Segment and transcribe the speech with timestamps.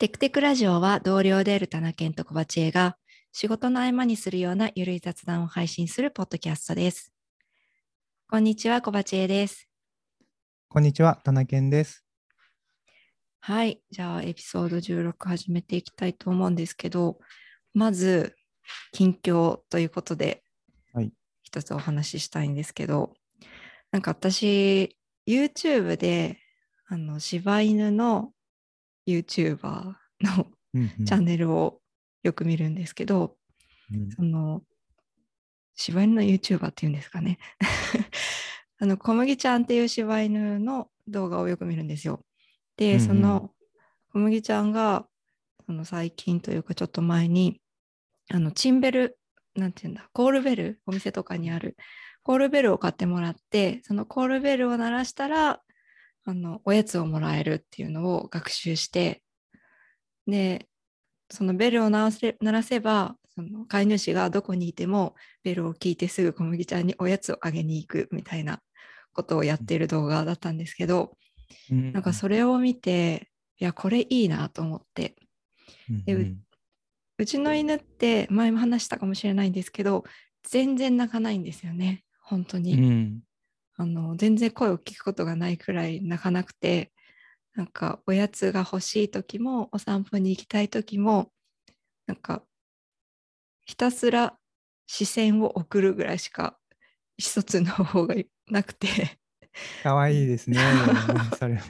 [0.00, 2.96] テクテクラジオは同僚である田中健と小鉢恵が
[3.32, 7.12] 仕事の合間にするようなゆるい雑談を配信するポッドキャストです。
[8.26, 9.68] こんにちは、小鉢恵です。
[10.70, 12.02] こんにちは、田中健です。
[13.40, 17.18] はい、じゃあエピソード16始めていきたいと思うんですけど、
[17.74, 18.34] まず
[18.92, 20.42] 近況ということで、
[20.94, 21.12] はい
[21.42, 23.12] 一つお話ししたいんですけど、
[23.90, 24.96] なんか私
[25.28, 26.38] YouTube で
[26.86, 28.32] あの柴犬の
[29.18, 31.04] YouTuber のうんうん。
[31.04, 31.80] チャンネルを
[32.22, 33.36] よく見るんですけど、
[33.92, 34.10] うん。
[34.10, 34.62] その
[35.74, 37.38] 柴犬の YouTuber っていうんですかね。
[38.78, 42.24] あの小麦ちゃんっていう柴犬の動画をよく見るんですよ。
[42.76, 43.06] で、うんうん。
[43.06, 43.54] その
[44.12, 45.06] 小麦ちゃんが
[45.66, 47.60] その最近というかちょっと前に
[48.32, 49.18] あのチンベル
[49.54, 51.76] なんていうんだコールベルお店とかにある
[52.22, 55.60] コールベルを買ってもらってそのコールベルを鳴らしたら
[56.24, 59.22] あのおやつをもらえるっていうのを学習して
[60.26, 60.66] で
[61.30, 68.60] そのベルを鳴らせ鳴らせばその飼い主がどこにいてもベルを聞いてすぐ小麦ちゃんにおやつをあげに行くみたいな
[69.12, 71.16] ことをやっている動画だったんですけど、
[71.70, 71.92] うん。
[71.92, 75.16] なんかそれを見ていやこれいいなと思って。
[76.04, 76.40] でうん。
[77.18, 80.04] うちの犬って前も話したかもしれないんですけど
[80.42, 83.20] 全然泣かないんですよね本当に、うん
[83.80, 86.92] あの全然声を聞くことがないくらい泣かなくて
[87.54, 91.30] なんかおやつが欲しい時もお散歩に行きたい時も
[92.06, 92.42] なんか
[93.64, 94.36] ひたすら
[94.86, 96.58] 視線を送るぐらいしか
[97.16, 98.16] 一つの方が
[98.50, 99.18] なくて。
[99.82, 100.58] かわいいですね、
[101.38, 101.60] それも。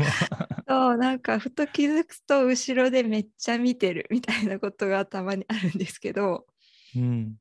[0.68, 6.46] そうなんかふと気づくと後ろでめっちゃ見てるみたいなことがたまにあるんですけど。
[6.96, 7.36] うん。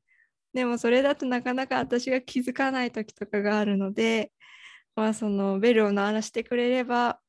[0.52, 4.32] でもそれだとなかなか私が気づかない時とかがあるので、
[5.00, 7.20] まあ、そのベルを鳴らしてくれれば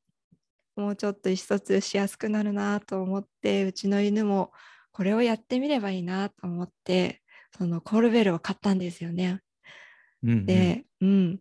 [0.76, 4.52] もうちょっと意思疎通しやすくなるなと思ってうちの犬も
[4.92, 7.22] これをやってみればいいなと思って
[7.58, 9.40] そのコールベルを買ったんですよね。
[10.24, 11.40] うんで、うん。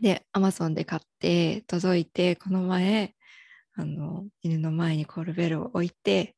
[0.00, 3.14] で、アマゾンで買って届いて、この前、
[3.74, 6.34] あの、犬の前にコールベルを置いて、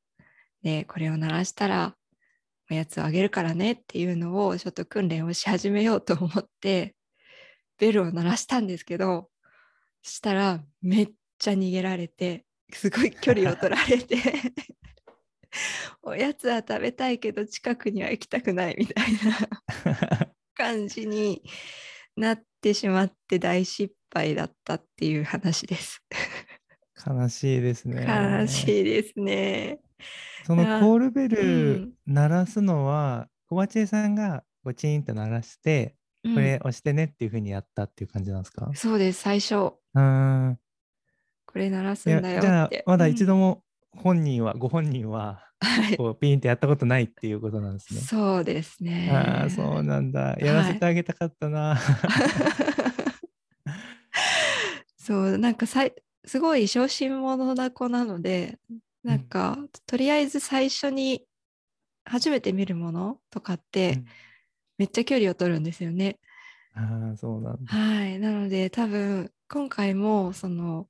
[0.63, 1.97] で、これを鳴らしたら、
[2.71, 6.95] おやつをあげるからねっていうのをちょっと訓練をし始めようと思って、
[7.83, 9.29] ベルを鳴らしたんですけど、
[10.03, 14.17] そしたらめっちゃ逃げられて、すごい距離を取られて、
[16.01, 20.31] おやつは食べたいけど近くには行きたくないみたいな。
[20.55, 21.43] 感じに
[22.17, 26.05] なってしまって大失敗だったっていう話です。
[27.05, 28.07] 悲しいですね。
[28.07, 29.81] 悲しいですね。
[30.45, 31.45] そのコールベうル
[31.81, 38.71] ん鳴らすのは、小鉢江さんがゴチンと鳴らして、うんこれ押してねっていうふうにやったっていう感じなんですか？
[38.75, 40.59] そうです最初うん。
[41.47, 42.71] これ鳴らすんだよじゃあ。
[42.87, 48.01] まだ一うん度も本人は、ご本人は、 はいこうピンってやったことないっていうことなんですね。
[48.01, 49.11] そうですね。
[49.13, 50.37] ああ、そうなんだ。
[50.41, 51.79] やらせてあげたかったな。
[54.97, 55.93] そうなんかさい
[56.25, 58.59] すごい小心者な子なので
[59.03, 61.25] なんか、とりあえず最初に
[62.05, 64.05] 初めて見るものとかって、うん
[64.83, 66.19] めっちゃ距離を取るんですよね。
[66.75, 67.73] ああ、そうなんだ。
[67.73, 68.19] はい。
[68.19, 70.89] なので、多分、今回も、その、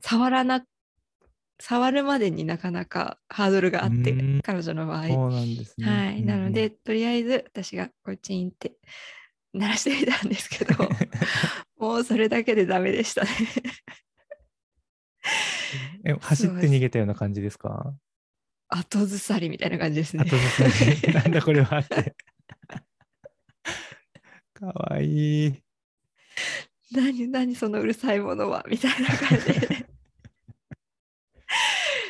[0.00, 0.64] 触らな、
[1.60, 5.08] 触るまでになかなかハードルがあってうん、彼女の場合。
[5.08, 5.86] そうなんですね。
[5.86, 6.20] はい。
[6.20, 8.72] うんなので、、とりあえず、私がこうチンって
[9.52, 10.88] 鳴らしてみたんですけど、
[11.76, 13.30] もうそれだけでダメでしたね。
[16.06, 17.94] え走って逃げたような感じですか？
[18.68, 20.24] 後ずさりみたいな感じですね。
[20.24, 22.16] 後ずさりなんだこれはって。
[24.54, 25.62] かわいい。
[26.92, 28.64] 何、何そのうるさいものは？
[28.68, 29.86] みたいな感じで。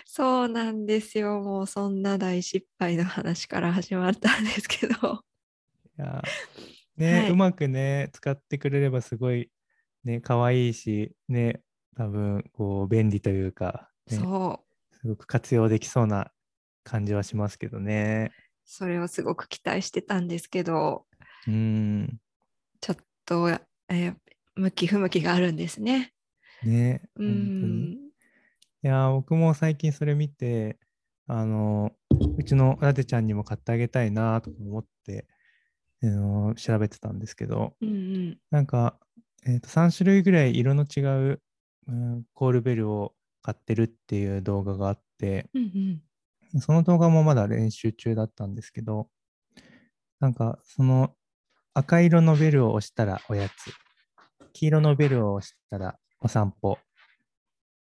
[0.06, 1.40] そうなんですよ。
[1.40, 5.24] もうそんな大失敗の話から始まったんですけど。
[5.98, 6.22] いや
[6.96, 9.50] ね、はいうまくね、使ってくれればすごい、
[10.04, 11.62] ね、かわいいし、ね、
[11.96, 14.96] 多分、こう、便利というか、ね、そう。
[14.96, 16.30] すごく活用できそうな
[16.84, 18.32] 感じはしますけどね。
[18.64, 21.06] それをすごく期待してたんですけど、
[21.46, 22.20] うん。
[23.24, 24.14] と、えー
[24.56, 26.12] 向き不向きがあるんですね。
[26.62, 27.24] ね、う。
[27.24, 27.92] ん。
[27.92, 30.78] いやー、僕も最近それ見て、
[31.26, 31.90] あの、
[32.38, 35.26] うちのラテちゃんにも買ってあげたいなとか思って、
[36.04, 38.38] あの調べてたんですけど、うんうん。
[38.52, 38.96] なんか、
[39.44, 41.00] えーと3種類ぐらい色の違
[41.32, 41.42] う、
[41.88, 46.00] うんコールベルを買ってるっていう動画があって、うん
[46.54, 46.60] うん。
[46.60, 49.08] その動画もまだ練習中だったんですけど、
[50.20, 51.16] なんかその
[51.76, 53.52] 赤色のベルを押したらおやつ、
[54.52, 56.78] 黄色のベルを押したらお散歩。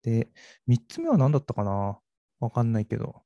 [0.04, 0.28] で、
[0.68, 1.98] 3つ目は何だったかな？
[2.42, 3.24] わかんないけど、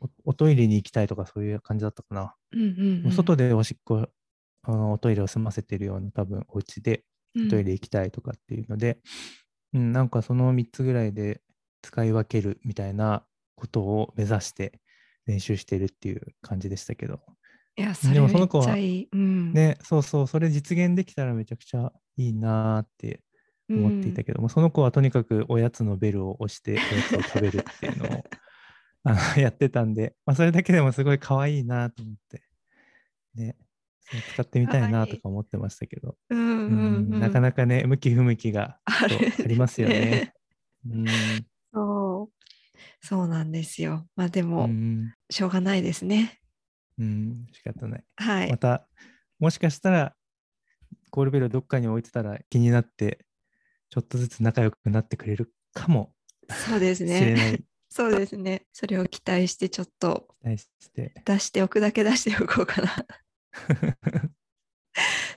[0.00, 2.34] おおトイレに行きたいとかそういう感じだったかな。
[2.52, 4.08] うんうんうん、外でおしっこ、
[4.62, 8.98] あのおトイレを済ませてるような多分お家でうんトイレ行きたいとかっていうので、
[9.74, 11.42] うん、なんかその3つぐらいで
[11.82, 13.24] 使い分けるみたいな
[13.56, 14.80] ことを目指して
[15.26, 17.20] 練習してるっていう感じでしたけど。
[17.78, 19.08] いや、それめっでもその子はちゃいい。
[19.12, 23.20] うん、ね、そうそう、それ実現できたらめちゃくちゃいいなーって
[23.74, 28.24] 思っていたけども、その子はとにかくおやつのベルを押しておやつを食べるっていうのを
[29.04, 32.42] あの やってたんで、まあ、それだけでもすごい可愛いなと思って、
[33.34, 33.56] ね、
[34.34, 39.06] 使ってみたいなとか思ってましたけど、うんうんううんん、なかなかね、向き不向きがあ
[39.46, 40.32] りますよね。
[40.90, 42.38] うんそう。
[43.00, 44.06] そうなんですよ。
[44.16, 46.40] まあでうも、ん、しょうがないですね。
[46.98, 48.04] うん、仕方ない。
[48.16, 48.50] はい。
[48.50, 48.88] また、
[49.38, 50.16] もしかしたら、
[51.10, 53.24] コールベルをどっかに置いてたら気になって、
[53.90, 56.12] ちょっとずつ仲良くなってくれるかも
[56.50, 57.54] そうですね。
[57.54, 57.64] い。
[57.90, 58.66] そうですね。
[58.72, 60.28] それを期待して、ちょっと。
[61.24, 63.06] 出しておくだけ出しておこうかな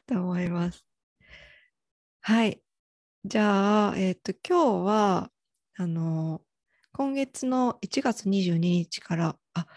[0.05, 0.85] と思います。
[2.21, 2.61] はい。
[3.23, 5.31] じゃあ、えっ、と、今日は、
[5.75, 6.41] あの、
[6.91, 9.67] 今月の1月22日から、あ、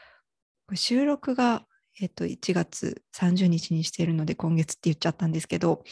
[0.75, 1.67] 収録が、
[2.01, 5.85] えっ、と、1月30日にしているので、今月って言っちゃったんですけど、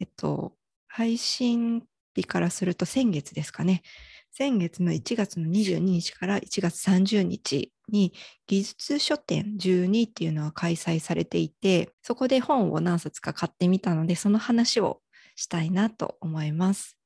[0.00, 0.54] えっと、
[0.88, 1.82] 配信
[2.14, 3.82] 日からすると先月ですかね。
[4.30, 8.12] 先月の1月の22日から1月30日に
[8.46, 15.00] 技術書店12っていうのが開催されていて、そこで本を何冊か買ってみたので、その話を
[15.34, 16.96] したいなと思います。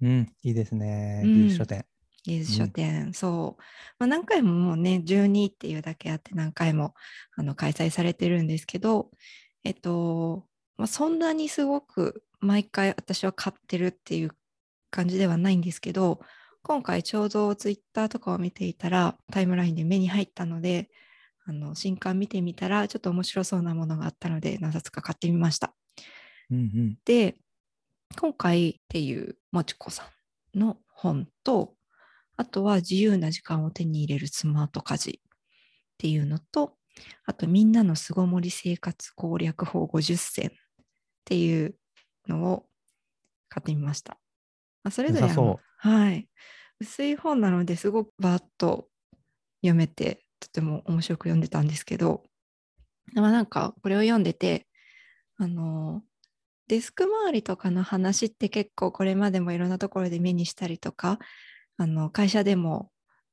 [0.00, 1.22] うん、いいですね。
[1.24, 1.84] うん技術書店。
[2.24, 3.62] 技術書店、そう。
[3.98, 6.94] まあ、何回ももうね、12っていうだけあって何回も
[7.36, 9.10] あの開催されてるんですけど、
[9.62, 14.30] えっと、まあ、そんなにすごく毎回私は買ってるっていう
[14.90, 16.20] 感じではないんですけど、
[16.62, 20.90] 今回ちょうどツイッターとかを見ていたらタイムラインで目に入ったので、
[21.46, 25.74] あの新刊見てみたらちょっと面白そうなものがあったので何冊か買ってみました。
[26.50, 26.98] うんうん。
[27.04, 27.36] で、
[28.18, 30.10] 今回っていうもちこさ
[30.54, 31.74] んの本と、
[32.36, 35.30] あとは自由な時間を手に入れるスマート家事っ
[35.98, 36.76] ていうのと、
[37.24, 40.54] あとみんなの巣ごもり生活攻略法50選っ
[41.24, 41.76] ていう
[42.28, 42.66] のを
[43.48, 44.18] 買ってみました。
[44.82, 45.28] まあ、それぞれ
[45.76, 46.28] はい。
[46.80, 48.88] 薄い本なのですごくバーッと
[49.62, 52.22] 読めて、とても面白く読んでたんですけど、
[53.14, 54.66] まあなんかこれを読んでて、
[55.36, 56.02] あの、
[56.68, 61.18] デスク周りとかの話って結構これまでもいろんなところで目にしたりとか、
[61.76, 62.90] あの会社でも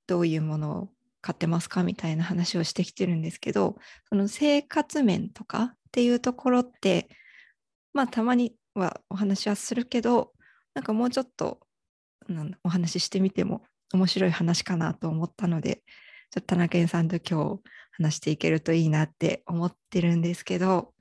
[0.08, 0.90] どういうものを
[1.22, 3.78] 買ってますかみたいな話をしてきてるんですけど、
[4.10, 7.10] その生活面とかっていうところって、
[7.94, 10.34] まあたまにはお話はするけど、
[10.74, 11.60] なんかもうちょっと
[12.64, 15.84] お話ししてみても面白い話かなと思ったので、
[16.32, 17.62] ちょっと田中健さんと今日
[17.92, 20.94] 話していけるといいなって思ってるんですけど、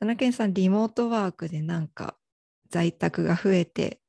[0.00, 2.16] 田中健さん、リモートワークでなんか
[2.70, 4.00] 在宅が増えて、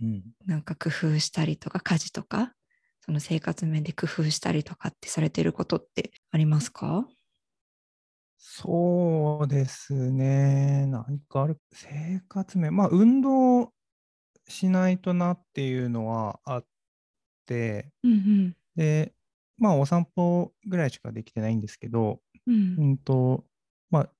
[0.00, 2.54] うん、なんか工夫したりとか、家事とか、
[3.00, 7.08] その生活面で工夫したりとかってされてることってありますか？
[8.38, 10.86] そうですね。
[10.86, 11.58] 何かある。
[11.72, 12.74] 生活面。
[12.76, 13.72] まあ、運動
[14.48, 16.66] しないとなっていうのはあっ
[17.46, 19.14] て、うんで、
[19.58, 22.54] まあ、お散歩ぐらいしかできてないんですけど、うん。
[22.54, 23.44] うんうんと、
[23.90, 24.10] まあ、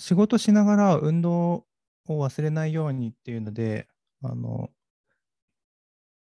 [0.00, 1.66] 仕事しながら運動を
[2.08, 3.88] 忘れないようにっていうので、
[4.22, 4.70] あの、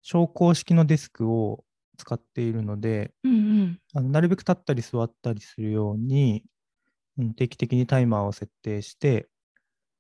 [0.04, 1.64] 昇降式のデスクを
[1.98, 3.80] 使っているので、うんうん。
[3.96, 6.44] あのなるべく立ったり座ったりするように、
[7.18, 9.30] うん定期的にタイマーを設定して、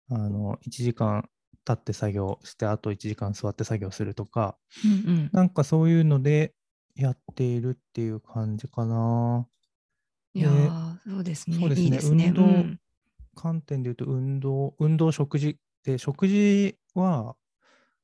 [0.09, 1.29] あの1時間
[1.67, 5.29] 立って作業して、あと1時間座って作業するとか、うんうん。
[5.31, 6.53] なんかそういうので
[6.95, 9.47] やっているっていう感じかな。
[10.33, 11.57] いやーそうですね。
[11.57, 12.27] そうですねいいですね。
[12.29, 12.79] 運動うん
[13.35, 15.57] 観点で言うと、運動、運動、食事。
[15.83, 17.35] で、食事は、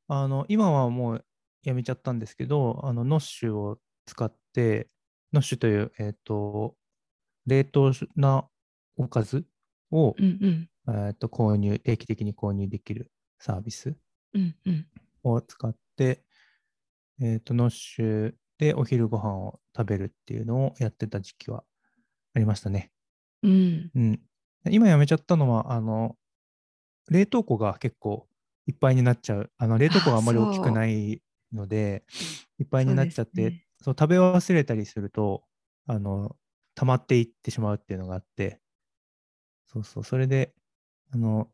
[0.08, 1.26] あの、今はもう
[1.64, 4.90] やめちゃったんですけど、あの、ノッシュを使って、
[5.34, 6.76] ノッシュという、えっ、と、
[7.46, 8.48] 冷凍な
[8.98, 9.46] おかず
[9.92, 11.08] を、うんうん。
[11.08, 13.96] えっと、購入、定期的に購入できるサービス
[14.34, 14.88] うんうん。
[15.24, 16.24] を使って、
[17.22, 21.64] えっ、と、ノッシュでお昼ご飯を食べるっていうのをやってた時期は
[22.34, 22.92] ありましたね。
[23.44, 23.92] うん。
[23.96, 24.22] うん。
[24.70, 26.18] 今やめちゃったのは、あの、
[27.10, 28.28] 冷凍庫が結構
[28.68, 29.52] いっぱいになっちゃう。
[29.58, 31.22] あの、冷凍庫があんまり大きくない
[31.54, 32.04] ので、
[32.60, 35.44] いっぱいになっちゃって、ねそう食べ忘れたりすると、
[35.88, 36.36] あの、
[36.76, 38.60] 溜まっていってしまうっていうのがあって、
[39.68, 40.54] そうそう、それで、
[41.14, 41.50] あの、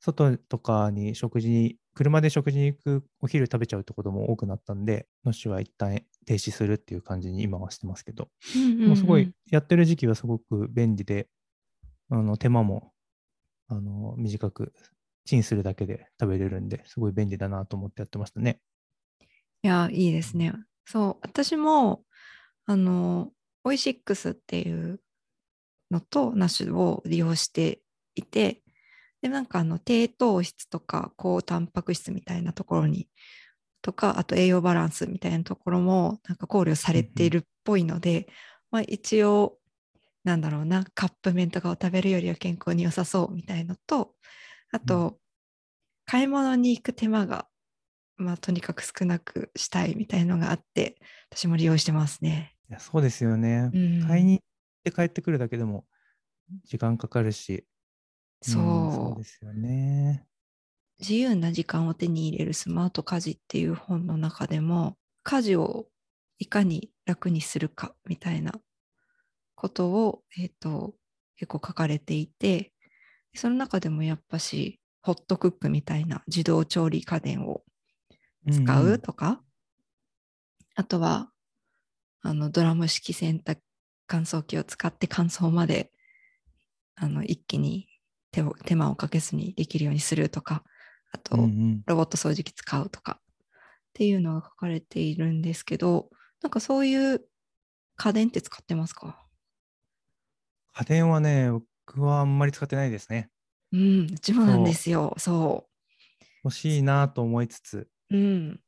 [0.00, 11.28] 外とかに食事に、車で食事に行くお昼食べちゃうってことも多くなったんで、ノッシュは一旦停止するっていう感じに今はしてますけど、うんうんうんもうすごいやってる時期はすごく便利で、
[12.10, 12.92] あの手間も
[13.68, 14.72] あの短く
[15.24, 18.60] チンするだけで食べれるんで、すごい便利だなと思ってやってましたね。
[19.64, 20.52] いや、いいですね。
[20.84, 22.04] そう、私も、
[22.66, 23.32] あの、
[23.64, 25.00] オイシックスっていう
[25.90, 27.80] のとナッシュを利用して
[28.14, 28.62] いて、
[29.22, 33.08] で、なんかあの、低糖質とか高タンパク質みたいなところに、
[33.80, 38.28] とか、あと栄養バランスみたいなところも、なんか考慮されているっぽいので、
[38.70, 39.58] まあ一応、
[40.24, 44.14] なんだろうな、カップ麺とかを食べるよりは健康に良さそうみたいのと、
[44.72, 45.18] あと、
[46.06, 47.48] 買い物に行く手間が、
[48.16, 50.96] まあ、とにかく少なくしたいみたいのがあって、
[51.30, 52.54] 私も利用してますね。
[52.70, 53.70] いやそうですよね。
[53.72, 54.44] うん買いに行っ
[54.84, 55.84] て帰ってくるだけでも
[56.64, 57.66] 時間かかるし、
[58.42, 60.26] そう,、んそうですよね。
[61.00, 65.86] 自由な時間を手に入れるスマート家事っていう本の中でも、家事を
[66.38, 68.54] いかに楽にするかみたいな
[69.54, 70.94] ことを、えっ、と、
[71.36, 72.72] 結構書かれていて、
[73.34, 77.62] その中でもやっぱし、ホットクックみたいな自動調理家電を
[78.50, 79.42] 使んうとか、
[80.74, 81.30] あとは
[82.22, 83.58] あのドラム式洗濯
[84.06, 85.90] 乾燥機を使って乾燥まで
[86.96, 87.88] あの一気に
[88.30, 90.64] 手を手間をかけずにできるようにするとか
[91.12, 91.82] あと、うんうん。
[91.86, 93.22] ロボット掃除機使うとかっ
[93.92, 96.10] ていうのが書かれているんですけど
[96.42, 97.22] なんかそういう
[97.96, 99.20] 家電って使ってますか？
[100.72, 101.52] 家電はね、
[101.86, 103.30] 僕はあんまり使ってないですね。
[103.72, 105.14] うんうちもなんですよ。
[105.16, 105.68] そ
[106.42, 108.60] 欲しいなと思いつつ、ううん。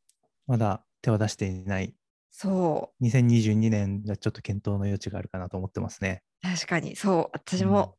[0.47, 1.95] まだ手を出していない。
[2.31, 3.05] そう。
[3.05, 6.23] 2022年がちょっと検討の余地があるかなと思ってますね。
[6.43, 6.97] 確かに。
[6.97, 7.31] そう。
[7.33, 7.97] 私も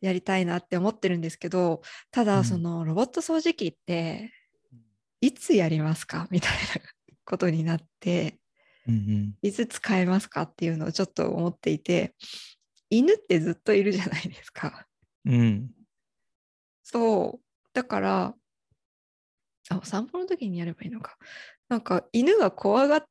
[0.00, 2.44] やりたいなって思ってるんですけど、ただうん。
[2.44, 4.32] そのロボット掃除機って
[5.20, 6.28] いつやりますか？
[6.32, 6.58] みたいな
[7.24, 8.38] ことになって
[8.86, 9.38] うんうん。
[9.42, 12.14] いつ使えますかっていうのをちょっと思っていて
[12.90, 14.86] 犬ってずっといるじゃないですか。
[15.24, 15.70] うん。
[16.82, 17.44] そう。
[17.74, 18.34] だから
[19.70, 21.16] あお散歩の時にやればいいのか。
[21.68, 23.04] なんか犬が怖がっ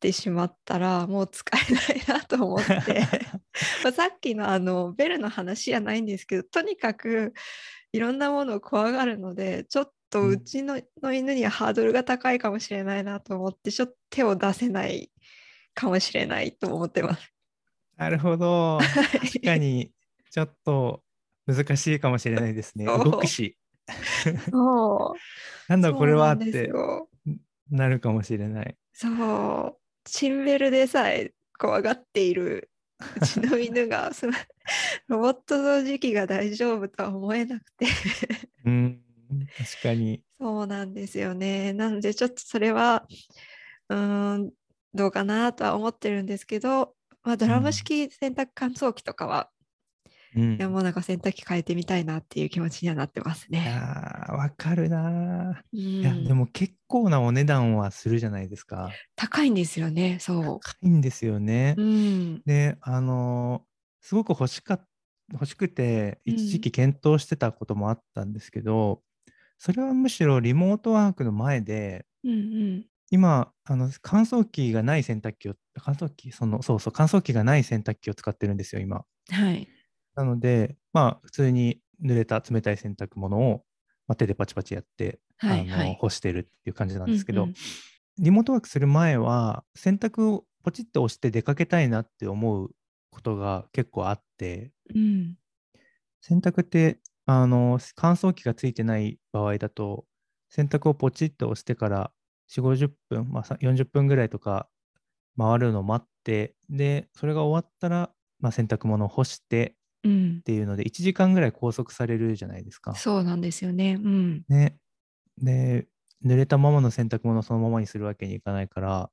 [0.00, 3.00] てしまったらもう使えないなと思って
[3.82, 7.34] まあさっきのあのベルの話じゃないんですけどとにかく
[7.92, 15.10] いろんなものを怖がるのでちょっとうちの,、の犬にはハードルが高いかもしれないなと思ってちょっと手を出せない
[15.74, 17.32] かもしれないと思ってます。
[17.96, 18.78] なるほど。
[18.80, 18.86] い
[19.26, 19.92] 確かに、
[20.30, 21.02] ちょっと
[21.46, 22.84] 難しいかもしれないですね。
[22.84, 23.56] 動くし、
[24.50, 27.08] そうなんだこれはってよ
[27.70, 28.76] なるかもしれない。
[28.92, 32.70] そう、チンベルでさえ怖がっている
[33.16, 34.32] うちの犬が、その
[35.06, 37.86] ロボット掃除機が大丈夫とは思えなくて、
[38.64, 39.00] うん、
[39.56, 40.22] 確かに。
[40.40, 41.72] そうなんですよね。
[41.72, 43.06] なので、ちょっとそれは、
[43.88, 44.52] うーん、
[44.94, 49.50] どうかなとは思ってるんですけど、まあ、ドラム式洗濯乾燥機とかは、
[50.36, 53.70] うん、いやもうなんか洗濯機変えてみたいなっていう気持ちにはなってますいね。
[54.28, 55.62] わかるなー。
[55.72, 58.90] うんいや、でも結構なお値段はするじゃないですか。
[59.16, 61.74] 高いんですよね、そ高いんですよね。
[61.76, 61.82] う。
[61.82, 62.42] うん。
[62.44, 63.68] で、あのー
[64.00, 64.88] すごく欲しかっ
[65.32, 69.02] 欲しくて、うん一時期検討してたこともあったんですけど、
[69.58, 72.86] それはむしろリモートワークの前で、うんうん。
[73.10, 79.04] 今、あの乾燥機がない洗濯機を、乾燥機、その、そうそう、乾燥機がない洗濯機を使ってるんですよ、今。
[79.30, 79.68] はい。
[80.18, 83.62] なので、まあ、普通に濡れた冷たい洗濯物を、
[84.08, 87.54] まあ、手でパチパチやって、あのはいはい干してるっていう感じなんですけど、うんうん
[88.20, 92.70] リモートワークする前は、洗濯をポチッと押して出かけたいなって思う
[93.10, 95.36] ことが結構あって、うん。
[96.20, 100.04] 洗濯ってあの乾燥機がついてない場合だと、
[100.50, 102.10] 洗濯をポチッと押してから
[102.50, 104.68] 4、50分、まあ、さ40分ぐらいとか
[105.38, 108.10] 回るのを待って、で、それが終わったら、
[108.40, 109.77] まあ、洗濯物を干してうん
[110.40, 110.42] っ。
[110.42, 112.94] ていうので、1時間ぐらい拘束されるじゃないですか。
[112.94, 113.98] そうなんですよね。
[114.02, 114.44] うん。
[114.48, 114.76] ね。
[115.38, 115.86] で、
[116.24, 119.10] 濡れたままの洗濯物をそのままにするわけにいかないから、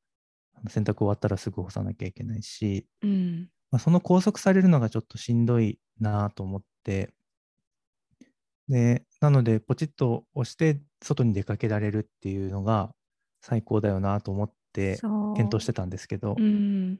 [0.67, 3.49] 洗濯終わったらすぐ干さなきゃいけないし、うん。
[3.71, 7.11] まあ、その拘束されるのがちょっとしんどいなと思って、
[8.67, 12.91] で、なので、ポチッと押して外に出かけられるっていうのが
[13.41, 14.55] 最高だよなと思って。
[14.75, 16.95] 検討してたんですけど、うん。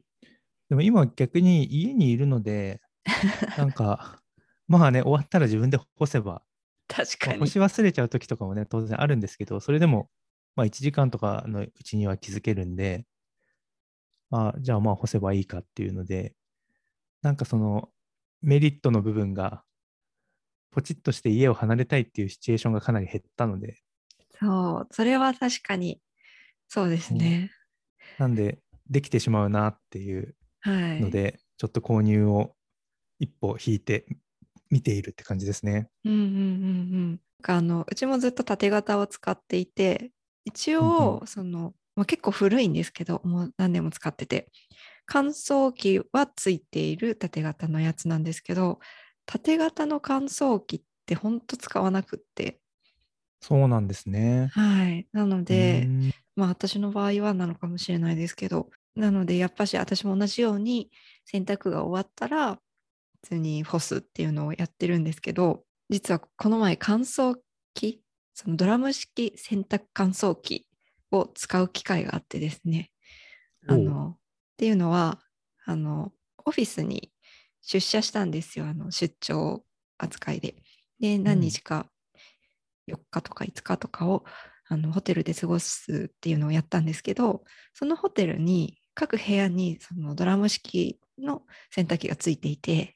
[0.68, 2.80] でも今逆に家にいるので、
[3.56, 4.20] なんか、
[4.68, 6.42] まあね、終わったら自分で干せば、
[6.88, 7.38] 確かに。
[7.38, 10.10] まあ干し忘れちゃう時とかもね、当然あるんですけど、それでも、
[10.54, 13.06] まあ1時間とかのうちには気づけるんで、
[14.30, 16.34] あじゃあまあ干せばいいかっていうので、
[17.22, 17.90] なんかその
[18.42, 19.64] メリットの部分が、
[20.70, 23.78] ポチッとして家を離れたいっていうシチュエーションがかなり減ったので、
[24.38, 24.88] そう。
[24.90, 26.00] それは確かに、
[26.68, 27.50] そうですね。
[28.18, 28.58] なんで、
[28.88, 31.00] できてしまうなっていうはい。
[31.00, 32.55] ので、ちょっと購入を
[33.18, 34.06] 一歩引いて
[34.70, 35.88] 見ているって感じですね。
[36.04, 36.30] うんうんうん
[36.94, 37.20] うん。
[37.44, 40.12] あのうちもずっと縦型を使っていて、
[40.44, 44.50] 一うん応、その、まあ、結構古いんですけど、もう何年も使ってて、
[45.06, 48.80] 乾燥機はついている縦型のやつなんですけど、
[49.26, 52.60] 縦型の乾燥機って本当使わなくって、
[53.40, 54.52] そうなんですね。
[54.52, 55.08] はい。
[55.12, 55.92] なのうで、
[56.34, 60.90] まあ私の場合はなのかもしれないですけど、なのでやっぱし私も同じように
[61.24, 62.58] 洗濯が終わったら
[63.26, 67.34] 普通に干すっていうのをやってるんですけど、実はこの前乾燥
[67.74, 68.00] 機、
[68.34, 70.64] そのドラム式洗濯乾燥機
[71.10, 72.92] を使う機会があってですね、
[73.66, 74.16] あの、っ
[74.56, 75.20] ていうのは、
[75.64, 76.12] あの、
[76.44, 77.12] オフィスに
[77.62, 79.64] 出社したんですよ、あの、出張
[79.98, 80.54] 扱いで。
[81.00, 81.90] で、何日か、
[82.86, 84.24] 4日とか5日とかを、
[84.68, 87.42] あの、ホテルで過ごすっていうのをやったんですけど、
[87.74, 92.95] そのホテルに、各部屋に、そのドラム式の洗濯機がついていて、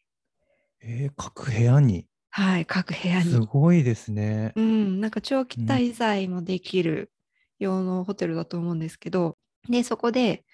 [0.80, 2.06] えー各部屋に。
[2.30, 3.46] はい、各部屋すに。
[3.46, 4.52] ごいですね。
[4.56, 7.10] うん、なんか長期滞在もできる
[7.58, 9.36] 用のホテルだと思うんですけど、
[9.68, 10.44] で、そこで、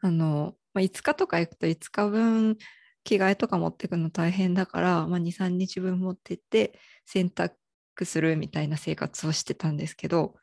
[0.00, 2.56] あの、まあ、5日とか行くと5日分
[3.04, 7.52] 着替えとか持ってくの大変だから、まあ、2、3日分持ってって洗濯
[8.04, 10.34] するみたいな生活をしてたんですけど、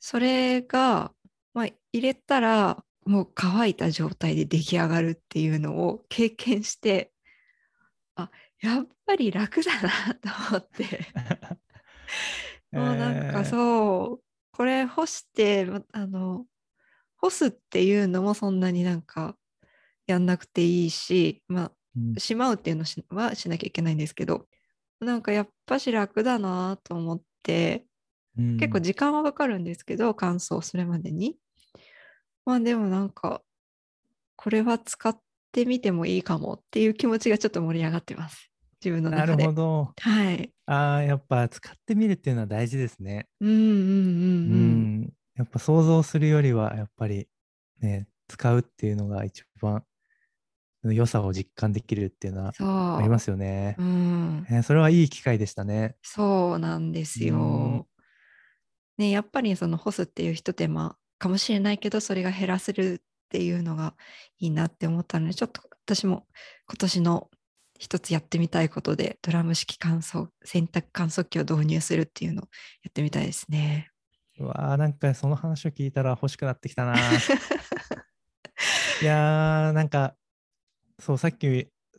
[0.00, 1.12] それが、
[1.54, 7.12] まあ、入れたらもう乾いた状態で出来上がるっていうのを経験して、
[8.16, 11.06] あ、やっぱり楽だなと思って。
[12.72, 13.44] もうなんかう。
[13.44, 16.46] そう、これ干して、まあの、
[17.16, 19.36] 干すっていうのもそんなになんか
[20.06, 24.46] やんなくていいし、まうんあ、しまうっていうのしはしなきゃいけないんですけど、
[25.00, 27.86] なんかやっぱし楽だなと思って、
[28.58, 31.36] 結構時間はかかるんですけど、乾燥するまでに。
[32.44, 33.42] まあでもなんか、
[34.36, 35.20] これは使っ
[35.52, 38.50] てみてもいいかもっていう気持ちがちょっと盛り上がってます。
[38.84, 39.46] 自分のなる中で。
[39.46, 39.92] ほど。
[40.00, 40.50] はい。
[40.66, 43.26] ああ、やっぱ使ってみるっていうのは大事ですね。
[43.40, 45.00] うんうんうんううん。
[45.02, 45.12] ん。
[45.36, 47.28] やっぱ想像するよりは、やっぱり
[47.80, 49.82] ね、使うっていうのが一番
[50.84, 52.52] 良さを実感できるっていうのは。
[52.98, 53.82] ありますよねう。
[53.82, 54.46] ん。
[54.50, 55.96] えーそれはいい機会でしたね。
[56.02, 57.86] そうなんですうんよ。
[58.98, 63.94] ね、やっぱりその干すっていうひと手間かもしれないけど、それが減らせるっていうのが
[64.38, 66.26] いいなって思ったので、ちょっと私も
[66.66, 67.28] 今年の
[67.78, 72.48] 一つやってみたいことで、ドラム式乾燥、洗濯乾燥機を導入するっていうのを
[72.82, 73.90] やってみたいですね。
[74.38, 76.94] うわーなんかその話を聞いたら欲しくなってきたな。
[79.00, 80.16] いやー、なんか、
[80.98, 81.46] そう、さっき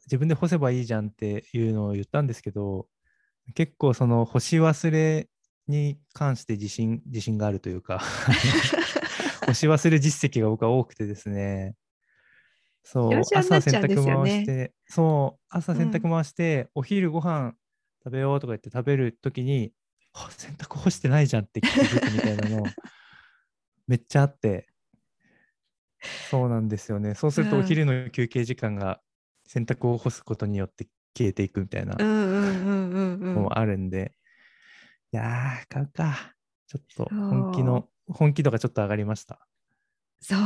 [0.06, 2.88] 自分で干せばいいじゃんっていうのを言ったんですけど、
[3.54, 5.30] 結構その干し忘れ
[5.68, 8.02] に関して自信、自信があるというか、
[9.50, 11.76] 干し忘れ実績が僕は多くてですね、
[12.84, 17.54] そう朝洗濯回して、そう、朝洗うん濯回して、お昼ご飯
[18.04, 19.72] 食べようとか言って食べるときに、
[20.14, 22.64] あ洗濯干してないじゃんって気づくみたいなの
[23.88, 24.68] めっちゃあって、
[26.30, 27.16] そうなんですよね。
[27.16, 29.02] そうするとうんお昼の休憩時間が
[29.48, 31.96] 洗濯を干すことによって消えていくみたいな。
[32.00, 34.14] のもあるんで、
[35.12, 36.36] いやー、買うか。
[36.68, 39.39] ちょっと本気の、本気度がちょっと上がりました。
[40.22, 40.39] そう。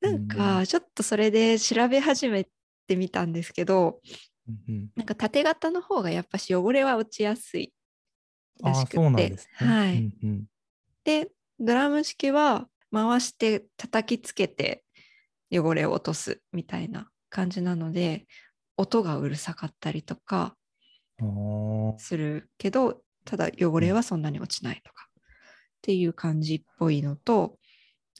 [0.00, 2.46] なんうかちょっとそれで調べ始め
[2.86, 4.00] てみたんですけど、
[4.48, 7.72] うんうん、なんか縦型の方がやっぱし汚れは落ちやすい
[8.62, 8.98] らしくて。
[8.98, 9.36] ね。
[9.54, 9.98] はい。
[9.98, 10.44] うんうん。
[11.04, 14.84] で、ドラム式は回して叩きつけて
[15.50, 18.26] 汚れを落とすみたいな感じなので、
[18.76, 20.56] 音がうるさかったりとか
[21.98, 25.07] するけど、ただ汚れはそんなに落ちないとか
[25.78, 27.58] っていう感じっぽいのと、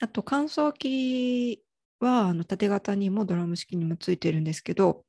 [0.00, 1.62] あと乾燥機
[2.00, 5.04] はあの縦型にもドラム式にもついてるんですけど、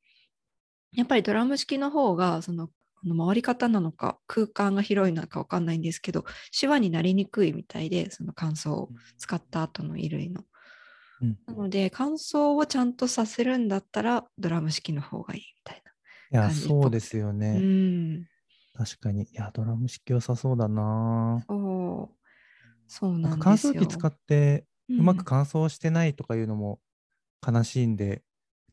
[0.93, 2.69] やっぱりドラム式の方がその
[3.03, 10.41] 回り方なのか空間が広いのか分かんないんですけど、シワになりにくいみたいで、その乾燥を使った後の衣類の。
[11.21, 15.81] うんなので乾燥をちゃんとさせるんだったらドラム式の方がいいみたい
[16.31, 17.53] いや、そうですよな。
[17.53, 17.59] ね。
[17.59, 18.25] うん。
[18.77, 19.23] 確かに。
[19.23, 21.43] いや、ドラム式良さそうだな。
[21.47, 22.18] そう。
[22.89, 23.73] そうななんか乾んですよ。
[23.73, 26.81] 燥機使ってううまく乾燥してないとかいうのも
[27.47, 28.23] 悲しいんで、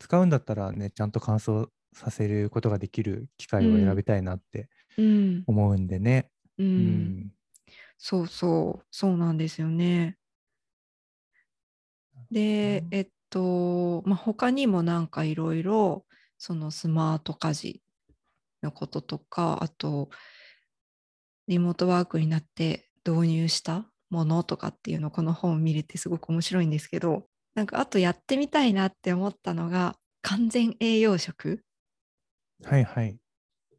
[0.01, 5.47] 使うんだったらね、ちゃんと乾燥させることができる機械を選びたいなってうん。
[5.47, 6.31] 思うんでね。
[6.59, 6.65] う。
[6.77, 7.33] うんん。
[7.99, 8.87] そうそう。
[8.91, 10.19] そうなんですよね。
[12.31, 16.07] で、えっと、まあ、他にもなんかいろいろ、
[16.39, 17.83] そのスマート家事
[18.63, 20.11] のこととか、あと、
[21.49, 31.63] リモートワークになって導入したものとかっていうのをこの本を見れてすごく面白いんですけど、なんかあとやってみたいなって思ったのが完全栄養食
[32.65, 33.17] はいはい。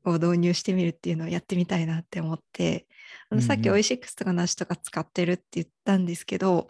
[0.06, 2.88] を導入してみるっていうのをやってみたいなって思って
[3.30, 6.68] あのさっきうんうんオイシックスとかナシとか使ってるって言ったんですけど、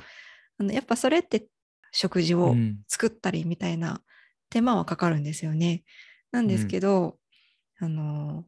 [0.60, 1.48] あのやっぱそれって
[1.91, 4.02] 食事をうん作ったりみたいな
[4.50, 5.84] 手間はかかるんですよね。
[6.32, 7.17] なんですけど、
[7.80, 8.46] あの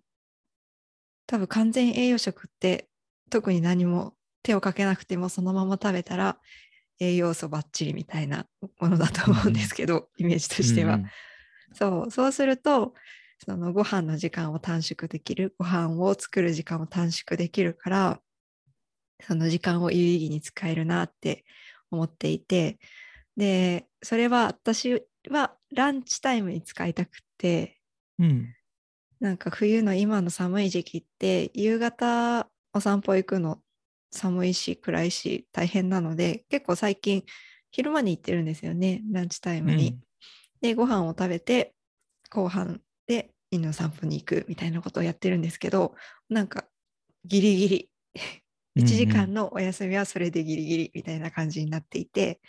[1.28, 2.90] 多分完全栄養食って
[3.30, 4.16] 特に何も
[4.50, 6.38] 手をかけなくてもそのまま食べたら
[7.00, 8.48] 栄養素ばっちりみたいな
[8.80, 10.96] ものだと思うんですけど、イメージとしては。
[10.96, 11.10] うんうん
[11.72, 12.96] そうそうすると
[13.46, 18.20] そのご飯の時間を短縮できるご飯を作る時間を短縮できるから
[19.22, 21.46] その時間を有意義に使えるなって
[21.92, 22.80] 思っていて
[23.38, 27.78] でそれは私はランチタイムに使いたくって
[28.18, 28.56] うん。
[29.20, 33.60] なんか冬の今の寒い時期って夕方お散歩行くの
[34.12, 37.24] 寒いし暗いし大変なので結構最近
[37.72, 40.00] 昼間に行ってるんですよねランチタイムに。
[40.62, 41.74] でご飯を食べて
[42.30, 45.96] 後半で犬の散歩に行くみたいなことをやってるんですけど
[46.30, 46.66] なんか
[47.26, 47.90] ギリギリ
[48.76, 52.40] うん1時間のお休みはそれでギリギリみたいな感じになっていて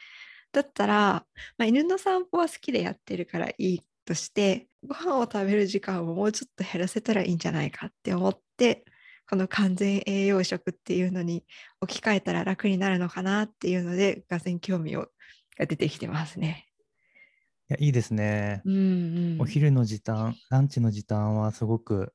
[0.52, 1.24] だったら、
[1.56, 8.84] まあ、犬の散歩は好きでやってるからいいとしてご飯を食べる時間をもうちょっと減らせたらいいんじゃないかって思って
[9.30, 11.44] この完全栄養食っていうのに
[11.80, 15.06] 置き換えたら楽になるのかなっていうのでがぜ興味を
[15.56, 16.66] が出てきてますね。
[17.70, 18.60] いや、いいですね。
[18.64, 18.76] うんう
[19.36, 22.12] ん、お昼の時短、ランチの時短はすごく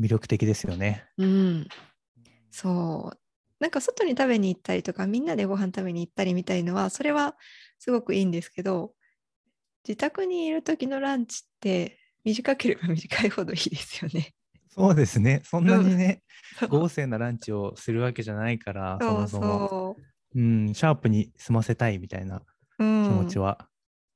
[0.00, 1.04] 魅力的ですよね。
[1.18, 1.68] うん、
[2.50, 3.18] そう
[3.60, 7.36] なんか外に食べに行ったりとかみんなでご飯食べに行ったりみたいのはそれは
[7.78, 8.94] すごくいいんですけど
[9.86, 14.32] 自宅にいる時のランチって短ければ短いほどいいですよね。
[14.74, 15.42] そうですね。
[15.44, 16.22] そんなにね、
[16.70, 19.68] 豪勢なランチをするわけじゃないから、そもそも。
[19.68, 20.02] そう
[20.34, 22.42] うん、シャープに済ませたいみたいな
[22.78, 23.68] う、うん、気持ちは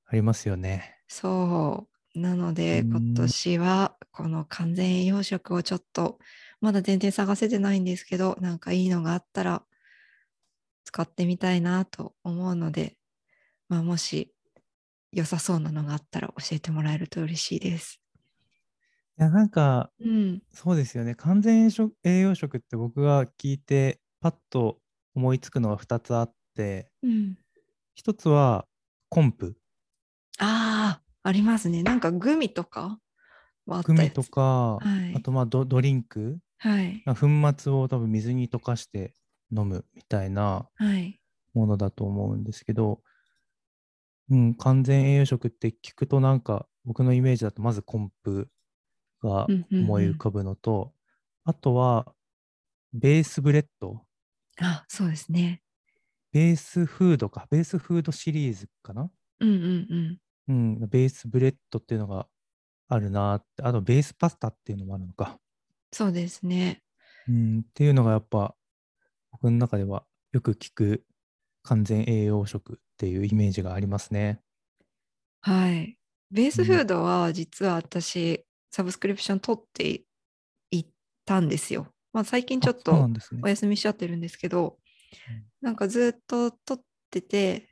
[0.07, 0.97] ありますよね。
[1.09, 6.19] そうなのでうん今年はこの完全栄養食をちょっと
[6.61, 9.63] まだ全然探せてないんですけどなんかいいのがあったら
[10.85, 12.97] 使ってみたいなと思うので、
[13.69, 14.33] まあ、もし
[15.13, 18.01] 良さそうなのがあったら教えてもらえると嬉しいです。
[19.19, 21.15] いや、なんか、うん、そうですよね。
[21.15, 21.71] 完全
[22.05, 24.79] 栄養食って僕が聞いて、パッと
[25.15, 27.39] 思いつくのが2つあって、うん、
[27.97, 28.67] 1つは
[29.09, 29.57] コンプ。
[30.39, 31.83] ああありますね。
[31.83, 33.01] なんかグミとか
[33.85, 35.15] グミとか、はい。
[35.17, 37.03] あとまあドドリンク、はい。
[37.07, 37.27] まあ粉
[37.59, 39.15] 末を多分水に溶かして
[39.51, 41.19] 飲むみたいなはい。
[41.55, 43.01] ものだと思うんですけど、
[44.31, 48.49] うん、完全栄養食って聞くとなんか僕のイメージだとまずコンプ
[49.23, 49.85] がうんうんうん。
[49.85, 50.93] 思い浮かぶのと、
[51.45, 52.13] あとは
[52.93, 54.03] ベースブレッド、
[54.61, 55.63] あそうですね。
[56.33, 59.11] ベースフードか、ベースフードシリーズかな？
[59.41, 60.79] うんうんうん。
[60.81, 62.27] うん、ベースブレッドっていうのが
[62.89, 65.39] あるなって、あとベースパスタっていうのもあるのか。
[65.93, 66.83] そうですね。
[67.29, 68.55] うん、っていうのがやっぱ
[69.33, 71.05] 僕の中ではよく聞く
[71.63, 74.41] 完全栄養食っていうイメージがありますね。
[75.41, 75.99] はい。
[76.31, 80.03] ベースフードは実は私、サブスクリプション取って
[80.71, 80.87] いっ
[81.25, 81.89] たんですよ。
[82.13, 83.09] まあ、最近ちょっと
[83.43, 83.49] お。
[83.49, 84.77] 休みしちゃってるんですけど、うん
[85.63, 87.69] なんかずっと取ってて、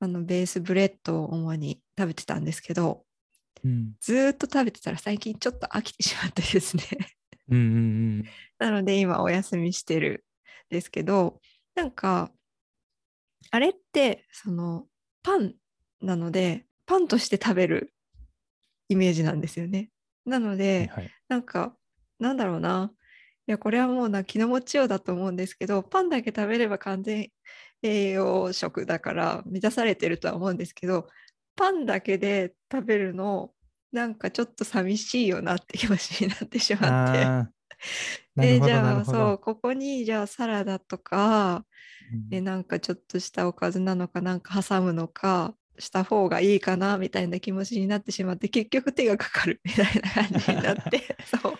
[0.00, 3.04] あのベースブレッドを主に食べてたんですけど、
[3.64, 6.84] うん、ずーっと食べてたら最近ちょっと飽きてしまってですね。
[7.48, 7.78] うんうんう
[8.22, 8.24] ん。
[8.58, 10.24] なので今お休みしてる
[10.70, 11.40] んですけど、
[11.74, 12.30] なんか、
[13.50, 14.86] あれって、その、
[15.22, 15.54] パン
[16.00, 17.92] なので、パンとして食べる
[18.90, 19.90] イメージなんですよね。
[20.26, 21.10] なのはいで、はい。
[21.28, 21.74] なんか、
[22.18, 22.92] なんだろうな。
[23.46, 27.30] いや、これはもうな気の持ちようだと思うんですけど、パンだけ食べれば完全
[27.82, 31.08] 栄養食だから満たされてるとは思うんですけど、
[31.56, 33.52] パンだけで食べるの、
[33.92, 37.12] なんかちょっと寂しいよなって気持ちになってしまっ
[37.46, 37.60] て。
[38.36, 39.04] でじゃあ。
[39.04, 41.64] そうここにじゃあサラダとか
[42.12, 51.54] うんでなんかちょっとしたおかずなのかなんか挟むのかした方がいいかなみたいな気持ちになってしまって結局手がかかるみたいな感じになって そう、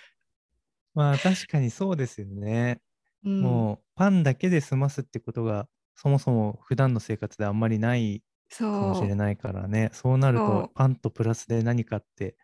[0.94, 2.80] まあ確かにそうですよね。
[3.24, 8.22] うん、もうパンだけで済ますってことがそもそも普段の生活であんまりない
[8.58, 9.90] かもしれないからね。
[9.92, 12.36] そうなるとパンとプラスで何かって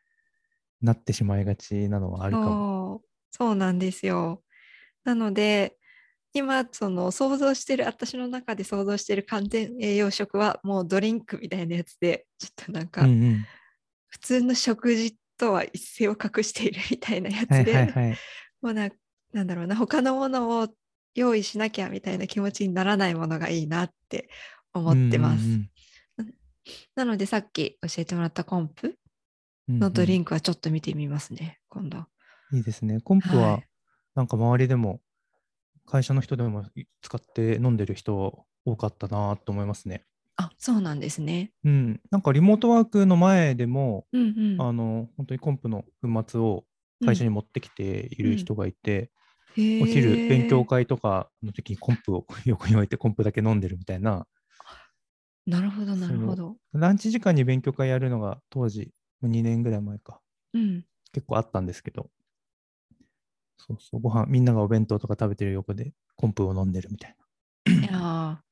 [0.83, 3.03] なってしまいがちなのはあるかも。
[3.31, 4.43] そうなんですよ
[5.05, 5.77] なので
[6.37, 13.47] 今その想像してる私の中で想像してる完全栄養食はもうドリンクみたいなやつでちょっとなんか、うんうん。
[14.09, 18.11] 普通の食事とは一線を画しているみたいなやつはいで、はいはい。
[18.61, 18.91] もうな
[19.33, 20.69] なんだろうな他のものを
[21.15, 24.29] 用意しなきゃみたいな気持ちにならないものがいいなって
[24.75, 25.43] 思ってます。
[25.43, 25.71] うんうんうん
[26.97, 28.99] ななのでさっき教えてもらったコンプ
[29.69, 32.07] のドリンクはちょっと見てみますね、今度。
[32.53, 33.01] いいですね。
[33.01, 33.67] コンプははい
[34.17, 35.01] なんか周りでも
[35.87, 36.65] 会社の人でも
[37.03, 40.07] 使って飲んでる人多かったなと思いますね。
[40.37, 41.53] あ、そうなんですね。
[41.65, 42.01] うん。
[42.11, 44.25] なんかリモートワークの前でも、うんう
[44.59, 44.69] ん。
[44.69, 46.65] あの、本当にコンプの粉末を
[47.01, 49.11] 会社に持ってきている人がいて、
[49.57, 54.27] へーお昼勉強会とかの時にコンプを横に置いてコンプだけ飲んでるみたいな、
[55.47, 56.59] なるほど、なるほど。
[56.73, 60.21] ランチ時間に勉強会やるのが当時、2年ぐらい前か、
[60.53, 60.87] うん。
[61.13, 62.11] 結構あったんですけど、
[63.59, 67.73] そうそう、ご飯、みんながお弁当とか食べてる横でコンプを飲んでるみたいな。
[67.73, 68.47] いやー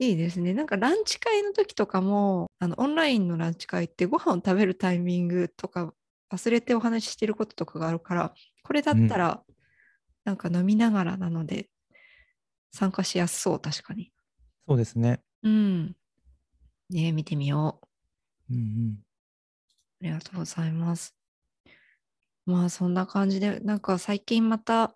[0.00, 0.54] いいですね。
[0.54, 5.94] なんかランチ会の時とかも、あのオンラインのランチ会ってご飯を食べるタイミングとか
[6.32, 8.34] 忘れてお話ししてることとかがあるから、
[8.64, 9.42] これだったら
[10.24, 11.68] なんか飲みながらなので
[12.72, 14.10] 参加しやすそう、確かに。
[14.66, 15.20] そうですね。
[15.42, 15.96] うん。
[16.90, 17.80] ね見てみよ
[18.50, 18.52] う。
[18.52, 18.98] うんうん。
[20.00, 21.14] ありがとうございます。
[22.46, 24.94] まあそんな感じで、なんか最近また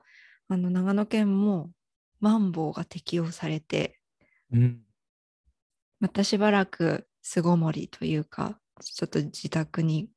[0.49, 1.71] あの長野県も
[2.21, 3.99] マンボウが適用されて、
[4.53, 4.83] うん。
[6.01, 10.09] またしばらく巣ごもりというか、ちょっと自宅に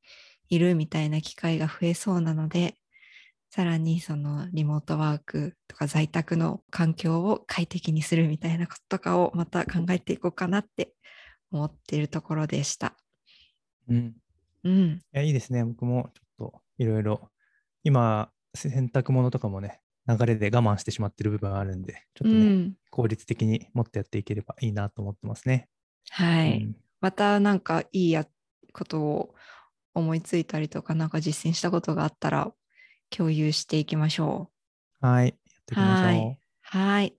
[0.48, 2.76] いるみたいな機会が増えそうなので、
[3.50, 10.94] さらにそのリモートワークとか在宅の環境を快適にするみたいなこととかをまた考えていこうかなって
[11.50, 12.96] 思っているところでした。
[13.88, 14.14] うん。
[14.64, 14.72] うん。
[14.72, 15.64] いや、いいですね。
[15.64, 16.31] 僕もちょっと
[16.78, 17.30] いろいろ、
[17.84, 22.74] 今、洗濯物とかもね、流れで我慢してしまってる部分があるんで、ちょっとね、うん。
[22.90, 25.68] 効率的にもっとやっていければいいなと思ってますね。
[26.10, 26.58] はい。
[26.58, 28.28] うんまたなんかいいや
[28.72, 29.34] ことを
[29.92, 32.52] 思いついたりとか、なんか実践したことがあったら
[33.10, 34.50] 共有していきましょ
[35.00, 35.26] はい。
[35.26, 36.06] やっていきましょう。
[36.06, 36.38] はい。
[36.62, 37.16] はい。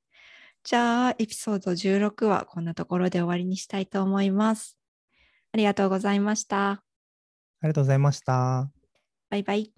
[0.63, 4.77] じゃあ、エピソード16はこんなところで終わりにしたいと思います。
[5.51, 6.69] ありがとうございました。
[6.69, 6.83] あ
[7.63, 8.83] りがとうございました。
[9.34, 9.74] バイバイ。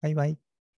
[0.00, 0.43] バイバイ。